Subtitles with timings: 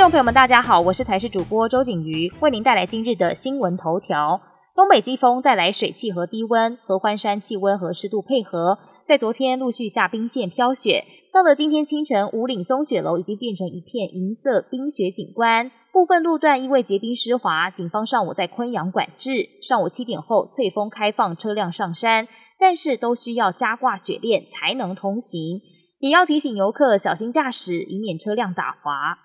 [0.00, 4.40] 众朋友们，大家好，我是台视主播周景瑜，为您带来今日的新闻头条。
[4.74, 11.04] 东北季风带来水汽和低温，合欢山气温和湿度配合，在昨天陆续下冰线飘雪，
[11.34, 22.26] 到了今天清晨，五岭松雪楼已经变成一片银色冰雪景观，部分路段因为结冰湿滑，警方上午在昆阳管制，上午七点后翠峰开放车辆上山，
[22.58, 25.60] 但是都需要加挂雪链才能通行，
[25.98, 29.18] 也要提醒游客小心驾驶，以免车辆打滑。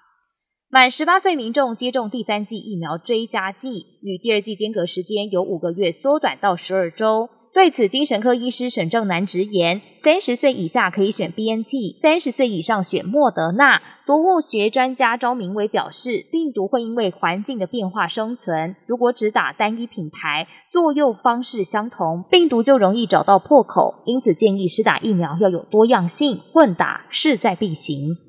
[0.75, 7.29] 满十八岁民众接种第三剂疫苗追加剂，与第二剂间隔时间由五个月缩短到十二周。
[7.53, 13.81] 对此，精神科医师沈正南直言：三十岁以下可以选 B N T，三十岁以上选莫德纳。
[14.05, 24.03] 毒物学专家张明伟表示，病毒会因为环境的变化生存，如果只打单一品牌，作用方式相同，病毒就容易找到破口。
[24.05, 28.24] 因此，建议施打疫苗要有多样性，混打势在必行。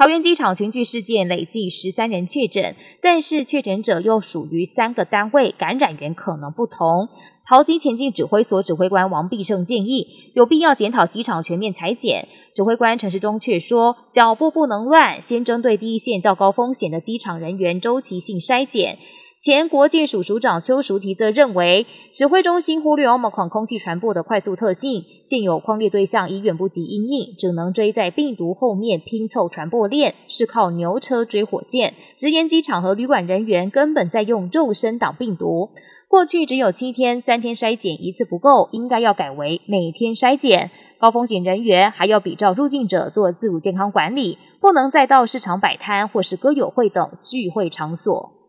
[0.00, 7.10] 桃园机场群聚事件累计十三人确诊，但是确诊者又属于三个单位，感染源可能不同。
[7.46, 12.28] 桃机前进指挥所指挥官王必胜建议，有必要检讨机场全面裁剪。
[12.54, 18.96] 指挥官陈世忠却说，脚步不能乱，先针对第一线较高风险的机场人员周期性筛检。
[19.40, 31.94] 前国建署署长邱淑提则认为，指挥中心忽略奥 r 狂空气传播的快速特性，现有框列对象已远不及阴影，只能追在病毒后面拼凑传播链，是靠牛车追火箭。
[32.18, 35.70] 直言机场和旅馆人员根本在用肉身挡病毒。
[36.06, 40.70] 过去只有七天，三天筛检一次不够，应该要改为每天筛检。
[40.98, 48.39] 高风险人员还要比照入境者做自主健康管理，不能再到市场摆摊或是歌友会等聚会场所。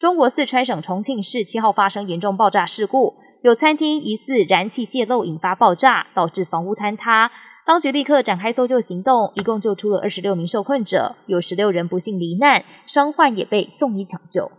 [0.00, 7.30] 中国四川省重庆市七号发生严重爆炸事故，有餐厅疑似燃气泄漏引发爆炸，导致房屋坍塌。
[7.66, 14.50] 当局立刻展开搜救行动，一共救出了二十六名受困者，有十六人不幸罹难，伤患也被送医抢救。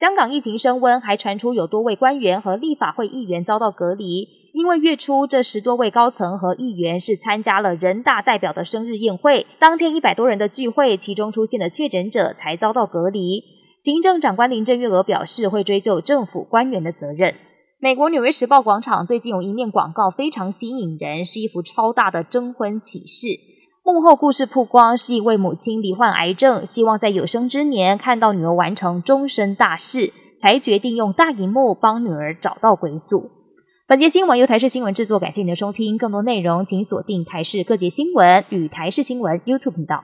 [0.00, 13.57] 香港疫情升温，还传出有多位官员和立法会议员遭到隔离，因为月初这十多位高层和议员是参加了人大代表的生日宴会，当天一百多人的聚会，其中出现了确诊者，才遭到隔离。
[13.78, 17.36] 行政长官林郑月娥表示，会追究政府官员的责任。
[17.78, 23.28] 美国《纽约时报》广场最近有一面广告非常吸引人，是一幅超大的征婚启事。
[23.84, 33.30] 幕后故事曝光，是一位母亲罹患癌症，希望在有生之年看到女儿完成终身大事，才决定用大荧幕帮女儿找到归宿。
[33.86, 35.96] 本节新闻由台视新闻制作，感谢您的收听。
[35.96, 39.94] 更多内容请锁定台视各节新闻与台视新闻 YouTube 频道。